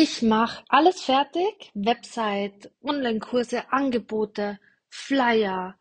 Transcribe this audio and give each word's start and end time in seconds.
Ich 0.00 0.22
mache 0.22 0.62
alles 0.68 1.02
fertig, 1.02 1.72
Website, 1.74 2.70
Online-Kurse, 2.84 3.72
Angebote, 3.72 4.60
Flyer 4.88 5.74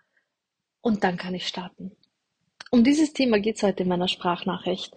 und 0.81 1.03
dann 1.03 1.17
kann 1.17 1.35
ich 1.35 1.47
starten. 1.47 1.95
Um 2.69 2.83
dieses 2.83 3.13
Thema 3.13 3.39
geht 3.39 3.55
es 3.55 3.63
heute 3.63 3.83
in 3.83 3.89
meiner 3.89 4.09
Sprachnachricht. 4.09 4.93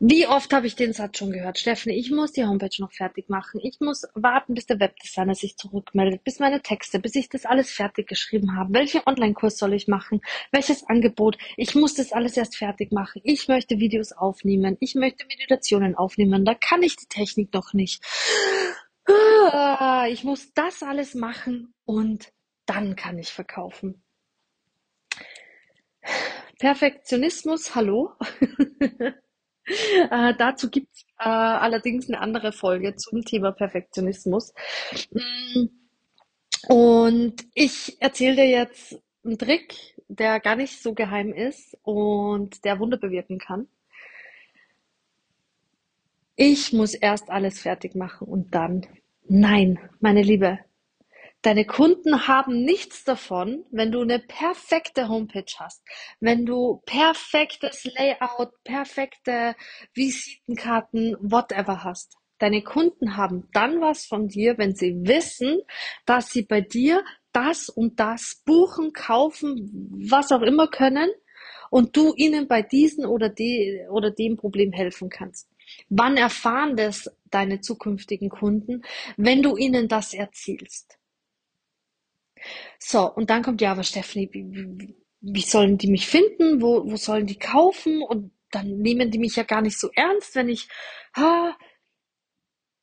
Wie 0.00 0.26
oft 0.26 0.52
habe 0.52 0.66
ich 0.66 0.74
den 0.74 0.92
Satz 0.92 1.18
schon 1.18 1.30
gehört? 1.30 1.58
Steffen, 1.58 1.92
ich 1.92 2.10
muss 2.10 2.32
die 2.32 2.44
Homepage 2.44 2.74
noch 2.78 2.90
fertig 2.90 3.28
machen. 3.28 3.60
Ich 3.62 3.78
muss 3.80 4.04
warten, 4.14 4.54
bis 4.54 4.66
der 4.66 4.80
Webdesigner 4.80 5.36
sich 5.36 5.56
zurückmeldet, 5.56 6.24
bis 6.24 6.40
meine 6.40 6.60
Texte, 6.60 6.98
bis 6.98 7.14
ich 7.14 7.28
das 7.28 7.46
alles 7.46 7.70
fertig 7.70 8.08
geschrieben 8.08 8.56
habe. 8.56 8.74
Welchen 8.74 9.02
Online-Kurs 9.06 9.58
soll 9.58 9.74
ich 9.74 9.86
machen? 9.86 10.22
Welches 10.50 10.84
Angebot? 10.88 11.38
Ich 11.56 11.76
muss 11.76 11.94
das 11.94 12.12
alles 12.12 12.36
erst 12.36 12.56
fertig 12.56 12.90
machen. 12.90 13.20
Ich 13.24 13.46
möchte 13.46 13.78
Videos 13.78 14.12
aufnehmen. 14.12 14.76
Ich 14.80 14.96
möchte 14.96 15.24
Meditationen 15.26 15.94
aufnehmen. 15.94 16.44
Da 16.44 16.54
kann 16.54 16.82
ich 16.82 16.96
die 16.96 17.06
Technik 17.06 17.54
noch 17.54 17.74
nicht. 17.74 18.02
Ah, 19.06 20.06
ich 20.10 20.24
muss 20.24 20.52
das 20.54 20.82
alles 20.82 21.14
machen 21.14 21.74
und 21.84 22.32
dann 22.66 22.96
kann 22.96 23.18
ich 23.18 23.28
verkaufen. 23.28 24.02
Perfektionismus, 26.58 27.74
hallo. 27.74 28.12
äh, 29.66 30.34
dazu 30.38 30.70
gibt 30.70 30.92
es 30.92 31.02
äh, 31.18 31.24
allerdings 31.24 32.08
eine 32.08 32.20
andere 32.20 32.52
Folge 32.52 32.94
zum 32.96 33.22
Thema 33.22 33.52
Perfektionismus. 33.52 34.52
Mm, 35.10 35.66
und 36.68 37.34
ich 37.54 37.96
erzähle 38.00 38.36
dir 38.36 38.48
jetzt 38.48 38.98
einen 39.24 39.38
Trick, 39.38 39.74
der 40.08 40.40
gar 40.40 40.56
nicht 40.56 40.82
so 40.82 40.94
geheim 40.94 41.32
ist 41.32 41.76
und 41.82 42.64
der 42.64 42.78
Wunder 42.78 42.98
bewirken 42.98 43.38
kann. 43.38 43.68
Ich 46.36 46.72
muss 46.72 46.94
erst 46.94 47.30
alles 47.30 47.60
fertig 47.60 47.94
machen 47.94 48.26
und 48.26 48.54
dann. 48.54 48.86
Nein, 49.26 49.78
meine 50.00 50.22
Liebe, 50.22 50.58
Deine 51.44 51.66
Kunden 51.66 52.26
haben 52.26 52.64
nichts 52.64 53.04
davon, 53.04 53.66
wenn 53.70 53.92
du 53.92 54.00
eine 54.00 54.18
perfekte 54.18 55.08
Homepage 55.08 55.52
hast, 55.58 55.82
wenn 56.18 56.46
du 56.46 56.80
perfektes 56.86 57.84
Layout, 57.84 58.54
perfekte 58.64 59.54
Visitenkarten, 59.92 61.18
whatever 61.20 61.84
hast. 61.84 62.16
Deine 62.38 62.62
Kunden 62.62 63.18
haben 63.18 63.46
dann 63.52 63.82
was 63.82 64.06
von 64.06 64.28
dir, 64.28 64.56
wenn 64.56 64.74
sie 64.74 64.94
wissen, 65.02 65.60
dass 66.06 66.30
sie 66.30 66.44
bei 66.44 66.62
dir 66.62 67.04
das 67.32 67.68
und 67.68 68.00
das 68.00 68.40
buchen, 68.46 68.94
kaufen, 68.94 70.00
was 70.08 70.32
auch 70.32 70.40
immer 70.40 70.68
können 70.68 71.10
und 71.68 71.94
du 71.94 72.14
ihnen 72.16 72.48
bei 72.48 72.62
diesem 72.62 73.04
oder, 73.04 73.28
die, 73.28 73.84
oder 73.90 74.10
dem 74.10 74.38
Problem 74.38 74.72
helfen 74.72 75.10
kannst. 75.10 75.50
Wann 75.90 76.16
erfahren 76.16 76.74
das 76.74 77.14
deine 77.30 77.60
zukünftigen 77.60 78.30
Kunden, 78.30 78.80
wenn 79.18 79.42
du 79.42 79.58
ihnen 79.58 79.88
das 79.88 80.14
erzählst? 80.14 80.98
So, 82.78 83.12
und 83.12 83.30
dann 83.30 83.42
kommt, 83.42 83.60
ja, 83.60 83.72
aber 83.72 83.82
Stephanie, 83.82 84.28
wie, 84.32 84.94
wie, 85.20 85.42
sollen 85.42 85.78
die 85.78 85.90
mich 85.90 86.06
finden? 86.06 86.60
Wo, 86.62 86.90
wo 86.90 86.96
sollen 86.96 87.26
die 87.26 87.38
kaufen? 87.38 88.02
Und 88.02 88.32
dann 88.50 88.78
nehmen 88.78 89.10
die 89.10 89.18
mich 89.18 89.36
ja 89.36 89.42
gar 89.42 89.62
nicht 89.62 89.78
so 89.78 89.90
ernst, 89.94 90.34
wenn 90.34 90.48
ich, 90.48 90.68
ha, 91.16 91.56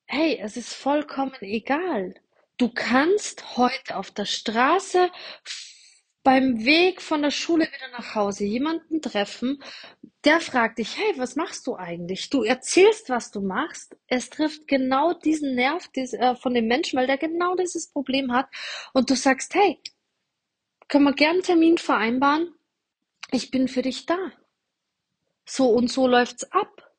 hey, 0.06 0.40
es 0.42 0.58
ist 0.58 0.74
vollkommen 0.74 1.34
egal. 1.42 2.16
Du 2.58 2.70
kannst 2.70 3.58
heute 3.58 3.96
auf 3.98 4.12
der 4.12 4.26
Straße 4.26 5.10
beim 6.24 6.66
Weg 6.66 7.02
von 7.02 7.22
der 7.22 7.32
Schule 7.32 7.66
wieder 7.66 7.90
nach 7.92 8.16
Hause 8.16 8.46
jemanden 8.46 9.02
treffen, 9.02 9.62
der 10.24 10.40
fragt 10.40 10.78
dich, 10.78 10.98
hey, 10.98 11.14
was 11.18 11.36
machst 11.36 11.66
du 11.66 11.76
eigentlich? 11.76 12.30
Du 12.30 12.44
erzählst, 12.44 13.10
was 13.10 13.32
du 13.32 13.42
machst. 13.42 13.98
Es 14.08 14.30
trifft 14.30 14.68
genau 14.68 15.14
diesen 15.14 15.56
Nerv 15.56 15.90
äh, 15.96 16.36
von 16.36 16.54
dem 16.54 16.68
Menschen, 16.68 16.98
weil 16.98 17.08
der 17.08 17.18
genau 17.18 17.56
dieses 17.56 17.88
Problem 17.92 18.32
hat. 18.32 18.48
Und 18.94 19.10
du 19.10 19.16
sagst, 19.16 19.56
hey, 19.56 19.80
können 20.88 21.06
wir 21.06 21.14
gern 21.14 21.38
einen 21.38 21.44
Termin 21.44 21.78
vereinbaren? 21.78 22.54
Ich 23.32 23.50
bin 23.50 23.68
für 23.68 23.82
dich 23.82 24.06
da. 24.06 24.32
So 25.46 25.70
und 25.70 25.90
so 25.90 26.06
läuft's 26.06 26.44
ab. 26.52 26.94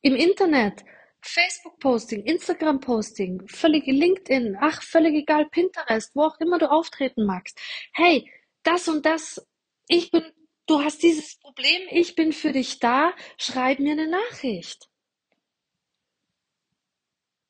Im 0.00 0.16
Internet, 0.16 0.84
Facebook-Posting, 1.22 2.24
Instagram-Posting, 2.24 3.46
völlig 3.46 3.86
LinkedIn, 3.86 4.56
ach, 4.60 4.82
völlig 4.82 5.14
egal, 5.14 5.46
Pinterest, 5.50 6.14
wo 6.14 6.22
auch 6.24 6.40
immer 6.40 6.58
du 6.58 6.70
auftreten 6.70 7.24
magst. 7.24 7.58
Hey, 7.92 8.30
das 8.62 8.88
und 8.88 9.06
das, 9.06 9.46
ich 9.88 10.10
bin, 10.10 10.24
du 10.66 10.82
hast 10.82 11.02
dieses 11.02 11.38
Problem, 11.38 11.82
ich 11.90 12.14
bin 12.14 12.32
für 12.32 12.52
dich 12.52 12.78
da, 12.78 13.12
schreib 13.38 13.78
mir 13.78 13.92
eine 13.92 14.08
Nachricht. 14.08 14.88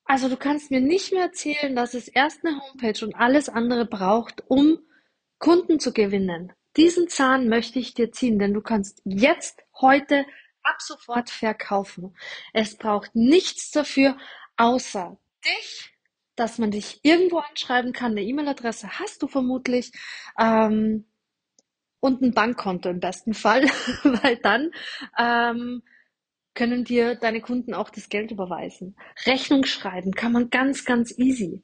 Also 0.05 0.29
du 0.29 0.37
kannst 0.37 0.69
mir 0.69 0.81
nicht 0.81 1.11
mehr 1.11 1.23
erzählen, 1.23 1.75
dass 1.75 1.93
es 1.93 2.07
erst 2.07 2.45
eine 2.45 2.61
Homepage 2.61 3.03
und 3.05 3.15
alles 3.15 3.49
andere 3.49 3.85
braucht, 3.85 4.43
um 4.47 4.79
Kunden 5.39 5.79
zu 5.79 5.93
gewinnen. 5.93 6.53
Diesen 6.77 7.07
Zahn 7.07 7.47
möchte 7.47 7.79
ich 7.79 7.93
dir 7.93 8.11
ziehen, 8.11 8.39
denn 8.39 8.53
du 8.53 8.61
kannst 8.61 9.01
jetzt, 9.05 9.61
heute 9.79 10.25
ab 10.63 10.81
sofort 10.81 11.29
verkaufen. 11.29 12.15
Es 12.53 12.77
braucht 12.77 13.15
nichts 13.15 13.71
dafür, 13.71 14.17
außer 14.57 15.17
dich, 15.45 15.93
dass 16.35 16.57
man 16.57 16.71
dich 16.71 16.99
irgendwo 17.03 17.39
anschreiben 17.39 17.93
kann. 17.93 18.11
Eine 18.11 18.23
E-Mail-Adresse 18.23 18.99
hast 18.99 19.21
du 19.21 19.27
vermutlich 19.27 19.91
ähm, 20.39 21.05
und 21.99 22.21
ein 22.21 22.33
Bankkonto 22.33 22.89
im 22.89 22.99
besten 22.99 23.33
Fall, 23.33 23.63
weil 24.03 24.37
dann 24.37 24.71
ähm, 25.17 25.83
können 26.53 26.83
dir 26.83 27.15
deine 27.15 27.41
Kunden 27.41 27.73
auch 27.73 27.89
das 27.89 28.09
Geld 28.09 28.31
überweisen. 28.31 28.95
Rechnung 29.25 29.65
schreiben 29.65 30.11
kann 30.11 30.31
man 30.31 30.49
ganz, 30.49 30.85
ganz 30.85 31.17
easy. 31.17 31.63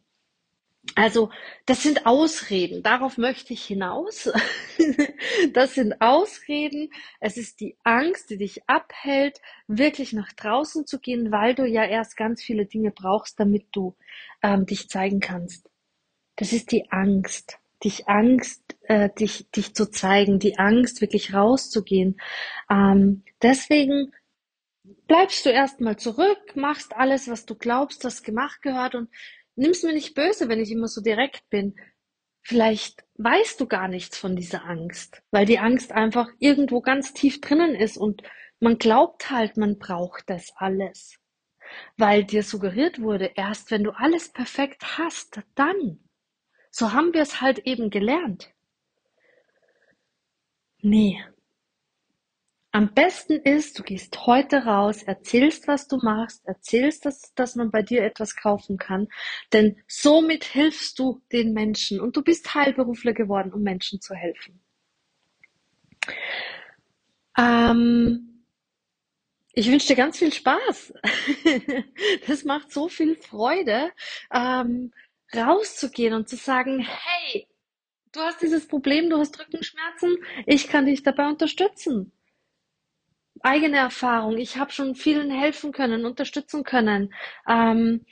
Also, 0.95 1.29
das 1.65 1.83
sind 1.83 2.05
Ausreden. 2.05 2.83
Darauf 2.83 3.17
möchte 3.17 3.53
ich 3.53 3.63
hinaus. 3.65 4.31
das 5.53 5.75
sind 5.75 6.01
Ausreden. 6.01 6.91
Es 7.19 7.37
ist 7.37 7.59
die 7.59 7.77
Angst, 7.83 8.29
die 8.29 8.37
dich 8.37 8.67
abhält, 8.67 9.39
wirklich 9.67 10.13
nach 10.13 10.31
draußen 10.33 10.85
zu 10.85 10.99
gehen, 10.99 11.31
weil 11.31 11.55
du 11.55 11.65
ja 11.65 11.85
erst 11.85 12.17
ganz 12.17 12.41
viele 12.43 12.65
Dinge 12.65 12.91
brauchst, 12.91 13.39
damit 13.39 13.67
du 13.71 13.95
ähm, 14.41 14.65
dich 14.65 14.89
zeigen 14.89 15.19
kannst. 15.19 15.69
Das 16.35 16.53
ist 16.53 16.71
die 16.71 16.91
Angst. 16.91 17.59
Dich 17.83 18.09
Angst, 18.09 18.61
äh, 18.83 19.09
dich, 19.09 19.49
dich 19.51 19.73
zu 19.73 19.89
zeigen, 19.89 20.39
die 20.39 20.59
Angst, 20.59 20.99
wirklich 20.99 21.33
rauszugehen. 21.33 22.19
Ähm, 22.69 23.23
deswegen 23.41 24.11
bleibst 25.07 25.45
du 25.45 25.49
erstmal 25.49 25.97
zurück, 25.97 26.55
machst 26.55 26.95
alles, 26.95 27.29
was 27.29 27.45
du 27.45 27.55
glaubst, 27.55 28.03
das 28.03 28.23
gemacht 28.23 28.61
gehört 28.61 28.95
und 28.95 29.09
nimm's 29.59 29.83
mir 29.83 29.93
nicht 29.93 30.15
böse, 30.15 30.49
wenn 30.49 30.59
ich 30.59 30.71
immer 30.71 30.87
so 30.87 31.01
direkt 31.01 31.49
bin. 31.49 31.75
Vielleicht 32.41 33.03
weißt 33.17 33.59
du 33.59 33.67
gar 33.67 33.87
nichts 33.87 34.17
von 34.17 34.35
dieser 34.35 34.65
Angst, 34.65 35.21
weil 35.31 35.45
die 35.45 35.59
Angst 35.59 35.91
einfach 35.91 36.29
irgendwo 36.39 36.81
ganz 36.81 37.13
tief 37.13 37.41
drinnen 37.41 37.75
ist 37.75 37.97
und 37.97 38.23
man 38.59 38.77
glaubt 38.77 39.29
halt, 39.29 39.57
man 39.57 39.77
braucht 39.77 40.29
das 40.29 40.51
alles. 40.55 41.19
Weil 41.97 42.23
dir 42.23 42.43
suggeriert 42.43 43.01
wurde, 43.01 43.31
erst 43.35 43.69
wenn 43.69 43.83
du 43.83 43.91
alles 43.91 44.29
perfekt 44.29 44.97
hast, 44.97 45.41
dann. 45.55 45.99
So 46.71 46.93
haben 46.93 47.13
wir 47.13 47.21
es 47.21 47.41
halt 47.41 47.59
eben 47.59 47.89
gelernt. 47.89 48.51
Nee, 50.81 51.21
am 52.71 52.93
besten 52.93 53.33
ist, 53.33 53.79
du 53.79 53.83
gehst 53.83 54.27
heute 54.27 54.65
raus, 54.65 55.01
erzählst, 55.01 55.67
was 55.67 55.87
du 55.87 55.97
machst, 55.97 56.45
erzählst, 56.45 57.03
dass, 57.05 57.33
dass 57.33 57.55
man 57.55 57.71
bei 57.71 57.81
dir 57.81 58.03
etwas 58.03 58.35
kaufen 58.35 58.77
kann, 58.77 59.07
denn 59.53 59.81
somit 59.87 60.43
hilfst 60.43 60.99
du 60.99 61.21
den 61.31 61.53
Menschen 61.53 61.99
und 61.99 62.15
du 62.15 62.21
bist 62.21 62.53
Heilberufler 62.53 63.13
geworden, 63.13 63.53
um 63.53 63.63
Menschen 63.63 64.01
zu 64.01 64.13
helfen. 64.13 64.61
Ähm, 67.37 68.45
ich 69.53 69.71
wünsche 69.71 69.87
dir 69.87 69.95
ganz 69.95 70.19
viel 70.19 70.31
Spaß. 70.31 70.93
das 72.27 72.43
macht 72.43 72.71
so 72.71 72.87
viel 72.87 73.15
Freude, 73.15 73.91
ähm, 74.31 74.93
rauszugehen 75.35 76.13
und 76.13 76.29
zu 76.29 76.35
sagen, 76.35 76.79
hey, 76.79 77.47
du 78.11 78.19
hast 78.19 78.43
dieses 78.43 78.67
Problem, 78.67 79.09
du 79.09 79.17
hast 79.17 79.39
Rückenschmerzen, 79.39 80.17
ich 80.45 80.67
kann 80.67 80.85
dich 80.85 81.01
dabei 81.01 81.27
unterstützen 81.27 82.11
eigene 83.41 83.77
Erfahrung. 83.77 84.37
Ich 84.37 84.57
habe 84.57 84.71
schon 84.71 84.95
vielen 84.95 85.31
helfen 85.31 85.71
können, 85.71 86.05
unterstützen 86.05 86.63
können. 86.63 87.13
Ähm, 87.47 88.05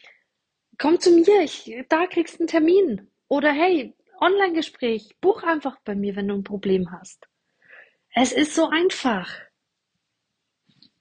komm 0.77 0.99
zu 0.99 1.11
mir, 1.11 1.41
ich, 1.43 1.71
da 1.89 2.07
kriegst 2.07 2.35
du 2.35 2.39
einen 2.41 2.47
Termin. 2.47 3.11
Oder 3.27 3.51
hey, 3.51 3.93
Online-Gespräch, 4.19 5.17
buch 5.21 5.43
einfach 5.43 5.77
bei 5.83 5.95
mir, 5.95 6.15
wenn 6.15 6.27
du 6.27 6.35
ein 6.35 6.43
Problem 6.43 6.91
hast. 6.91 7.27
Es 8.13 8.31
ist 8.31 8.55
so 8.55 8.67
einfach. 8.69 9.29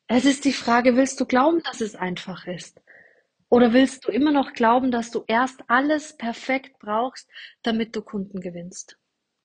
Es 0.06 0.24
ist 0.24 0.44
die 0.44 0.52
Frage, 0.52 0.96
willst 0.96 1.18
du 1.20 1.26
glauben, 1.26 1.62
dass 1.62 1.80
es 1.80 1.96
einfach 1.96 2.46
ist? 2.46 2.80
Oder 3.48 3.72
willst 3.72 4.06
du 4.06 4.12
immer 4.12 4.32
noch 4.32 4.52
glauben, 4.52 4.90
dass 4.90 5.10
du 5.10 5.24
erst 5.26 5.62
alles 5.68 6.16
perfekt 6.16 6.78
brauchst, 6.78 7.28
damit 7.62 7.94
du 7.96 8.02
Kunden 8.02 8.40
gewinnst? 8.40 8.98